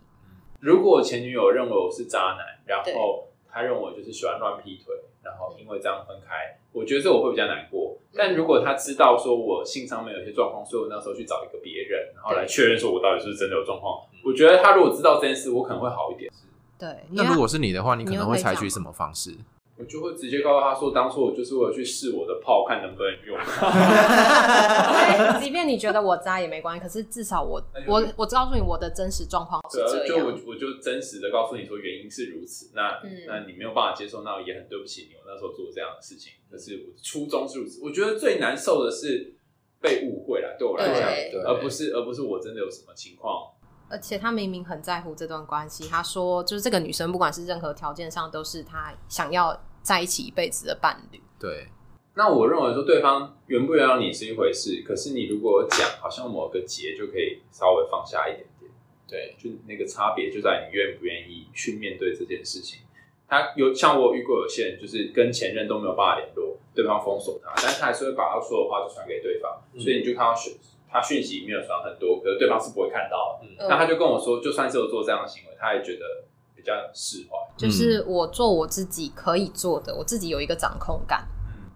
[0.60, 4.94] 如果前女友认为我是渣男，然后他认为我就是喜欢乱劈腿，
[5.24, 7.98] 然后因为这样分开，我觉得这我会比较难过。
[8.14, 16.32] 但如果他知道说我性上面有些状况，所以我那时候去找一个别人，然后来确认说我到底是不是真的有状况，我觉得他如果知道这件事，我可能会好一点。
[16.78, 19.38] 对，那如果是你的话，你可能会采取什么方式？
[19.80, 23.40] 我就会直接告诉他说，当初我就是为了去试我的炮，看能不能用。
[25.40, 30.08] 即便你觉得我渣也没关系，可是至少我我我告诉你我的真实状况是这样。
[30.08, 32.72] 就我我就真实的告诉你说原因是如此。
[32.76, 36.34] 那、嗯、那你没有办法接受，那我也很对不起你，我那时候做这样的事情。
[36.52, 37.80] 可是我初衷是如此。
[37.82, 39.34] 我觉得最难受的是
[39.80, 43.50] 被误会了，对我来讲，而不是而不是我真的有什么情况。
[43.90, 49.58] 而且他明明很在乎这段关系，他说就是这个女生不管是任何条件上都是他想要。
[49.82, 51.68] 在一起一辈子的伴侣，对。
[52.16, 58.70] 那我认为说对方原不原谅你是一回事，可是你如果讲，好像某个结就可以稍微放下一点点。
[59.08, 62.82] 对，就那个差别就在你愿不愿意去面对这件事情。
[63.26, 70.58] 他有像我遇过有些人，就是跟前任都没有办法联络，对方封锁他，但是他还是会把他说的话就传给对方，嗯、所以你就看到讯
[70.90, 73.48] 他讯息没有传很多，可是对方是不会看到的。
[73.48, 76.26] 嗯、那他就跟我说，就算是有做这样的行为，他也觉得。
[76.60, 81.26] 比较释怀，就是我做我自己可以做的，我自己有一个掌控感。
[81.48, 81.72] 嗯，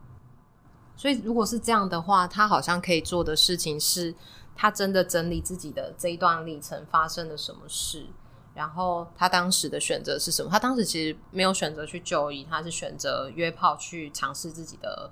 [0.98, 4.14] 所以如果是这样的话，他好像可以做的事情是，
[4.56, 8.08] 他真的整理自己的这一段历程发生了什么事，
[8.54, 10.50] 然后他当时的选择是什么？
[10.52, 15.10] 他当时其实没有选择去就医，他是选择约炮去尝试自己的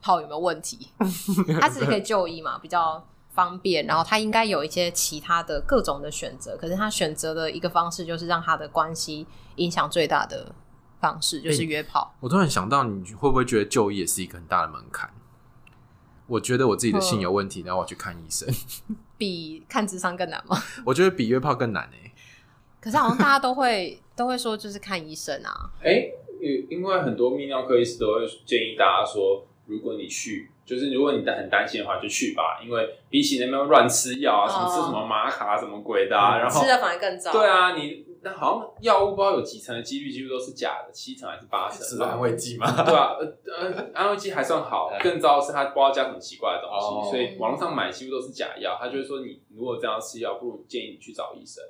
[0.00, 0.88] 炮有没有问题。
[1.60, 3.06] 他其实可以就医嘛，比较。
[3.36, 10.54] 方便，然后他应该有一些其他的各种的选择，可是他选择的一个方式就是让他的关系影响最大的
[10.98, 12.14] 方式就是约炮。
[12.14, 15.10] 欸，我突然想到，你会不会觉得就医也是一个很大的门槛？
[16.26, 18.48] 我觉得我自己的性有问题，然后我去看医生，
[19.18, 20.56] 比看智商更难吗？
[20.86, 22.12] 我觉得比约炮更难诶。
[22.80, 25.70] 可是好像大家都会 都会说，就是看医生啊。
[25.82, 26.12] 哎、欸，
[26.70, 30.50] 因为很多泌尿科医师都会建议大家说，如果你去。
[30.66, 37.30] 就是如果你很担心的话，就去吧，因为比起那边乱吃药啊，什么吃什么玛卡什么鬼的，啊，然后吃的反而更糟。
[37.30, 41.86] 对啊，你那好像药物不知道有几成的几率，几乎都是假的，七成还是八成？
[41.86, 42.66] 是安慰剂吗？
[42.84, 43.14] 对啊，
[43.46, 48.76] 呃，安慰剂还算好，更糟的是它不知道加什么奇怪的东西，哦、所以网络上买几乎都是假药。
[48.80, 51.62] 他就是说，你如果这样吃药，不如建议你去找医生。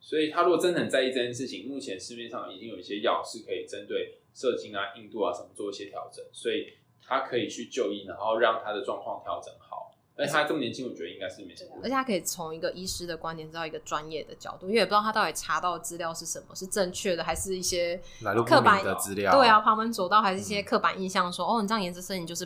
[0.00, 6.66] 所以他如果真的很在意这件事情，目前市面上已经有一些药是可以针对射精啊、硬度啊什么做一些调整，所以。
[7.12, 9.90] 他可以去就医，然后让他的状况调整好。
[10.14, 11.70] 而且他这么年轻，我觉得应该是没什么。
[11.82, 17.98] 而且他可以从一个医师的观点知道一个专业的角度，因为也不知道他到底查到的资料是什么，是正确的还是一些
[18.46, 19.32] 刻板的资料？
[19.32, 22.44] 对啊，旁门左道还是一些刻板印象说，说、嗯、哦，你这样颜值摄影就是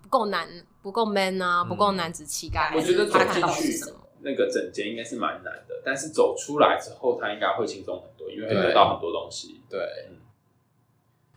[0.00, 0.48] 不够男，
[0.80, 2.72] 不够 man 啊，不够男子气概。
[2.74, 3.78] 我觉得走进去
[4.20, 9.60] 那个整间应该是蛮难的，但是走出来之后，他应该会轻松很多，因为会得到很多东西。
[9.68, 9.78] 对，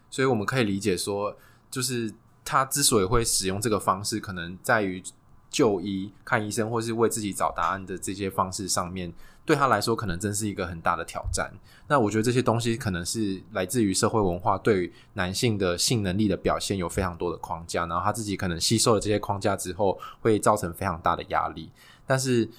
[0.09, 1.37] 所以我们可以理解说，
[1.69, 2.13] 就是。
[2.45, 5.03] 他之所以会使用这个方式，可能在于
[5.49, 9.11] 就医、看医生，或是为自己找答案的这些方式上面，
[9.43, 11.51] 对他来说可能真是一个很大的挑战。
[11.87, 21.71] 那我觉得这些东西可能是来自于社会文化对于男性的性能力的表现有非常多的框架，然后他自己可能吸收了这些框架之后，会造成非常大的压力。
[22.05, 22.49] 但是，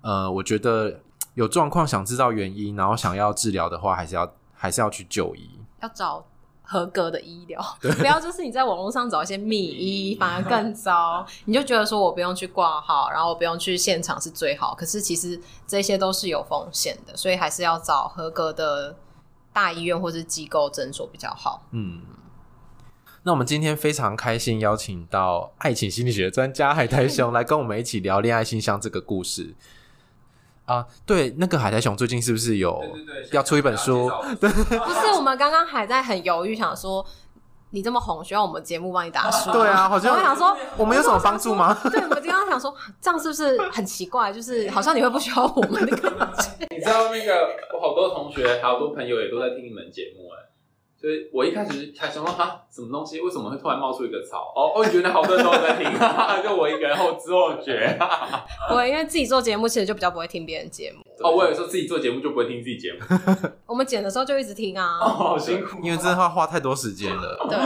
[0.00, 1.00] 呃，我觉得
[1.34, 5.50] 有状况想知道原因，然后想要治疗的话，还是要还是要去就医，
[5.82, 6.24] 要找。
[6.66, 7.62] 合格的医疗，
[7.98, 11.24] 不要就是你在网络上找一些密医，反而更糟。
[11.44, 14.74] 你就觉得说我不用去挂号，然后我不用去现场是最好。
[14.74, 18.96] 可是其实这些都是有风险的，所以还是要找合格的
[19.52, 21.66] 大医院或是机构诊所比较好。
[21.72, 22.00] 嗯，
[23.24, 29.54] 那我们今天非常开心邀请到爱情心理学专家海苔熊来跟我们一起聊恋爱信箱这个故事。
[30.66, 32.82] 啊，对，那个海苔熊最近是不是有
[33.32, 34.10] 要出一本书？
[34.40, 37.04] 对， 不是，我们刚刚还在很犹豫，想说
[37.70, 39.52] 你这么红，需要我们节目帮你打书？
[39.52, 41.76] 对啊，好像我想说，我们有什么帮助吗？
[41.90, 44.32] 对，我们刚刚想说，这样是不是很奇怪？
[44.32, 46.66] 就是好像你会不需要我们的感觉。
[46.70, 47.34] 你知道那个，
[47.74, 50.53] 我好多同学，好多朋友也都在听你们节目，哎。
[51.04, 53.20] 所以我一开始还想说哈，什么东西？
[53.20, 54.50] 为什么会突然冒出一个草？
[54.56, 55.84] 哦哦，原来好多人都在听，
[56.42, 57.94] 就我一个人后知后觉。
[58.70, 61.04] 不会，因为自己做节目，其实就比较不会听别人节目。
[61.22, 63.00] 哦，我有时候自己做节目就不会听自己节目。
[63.68, 64.98] 我们剪的时候就一直听啊。
[64.98, 67.46] 哦，好辛苦，因为真的要花太多时间了。
[67.50, 67.58] 对。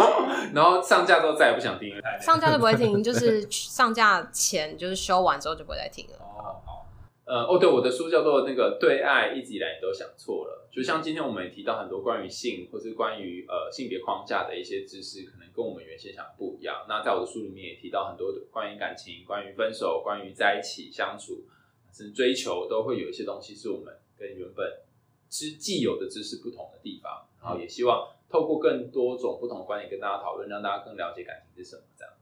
[0.53, 2.03] 然后上架之后再也不想听了。
[2.21, 6.17] 上架就不会听，就是上架前就是修完之后就不会再听了。
[6.19, 6.88] 哦好。
[7.29, 10.67] 呃哦，对，我的书叫做那个对爱一直以来你都想错了。
[10.73, 16.87] 就像今天我们也提到很多关于性或是关于呃性别框架的一些知识，可能跟我们原先想的不一样。
[16.89, 21.45] 那在我的书里面也提到很多关于感情、关于分手、关于在一起相处，
[21.93, 24.81] 甚至追求，都会有一些东西是我们跟原本
[25.29, 27.29] 知既有的知识不同的地方。
[27.43, 32.13] 然后也希望透过更多种不同的观点跟大家讨论，让大家更了解感情是什么这样。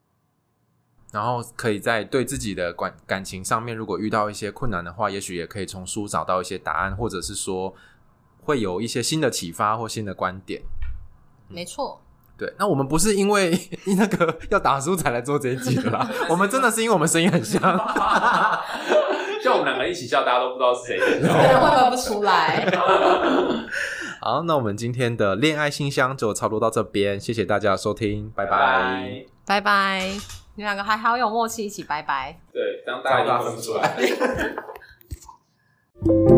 [1.13, 7.75] 然后可以在对自己的感感情上面，如果遇到一些困难的话，也许也可以从书找到一些答案，或者是说。
[8.47, 10.63] 会有一些新的启发或新的观点，
[11.49, 12.01] 没错。
[12.39, 13.59] 对，那我们不是因为
[13.99, 17.61] 那个要打书才来做这一集的啦， 我们真的是因为我们声音很像，
[19.43, 22.71] 像我们两个一起笑，大家都不知道是谁，可能会分不出来。
[24.21, 30.46] 好，那我们今天的恋爱信箱就差不多到这边，谢谢大家的收听，拜拜，拜拜。
[30.57, 32.37] 你们两个还好有默契，一起拜拜。
[32.53, 33.97] 对，这样大家都分不出来。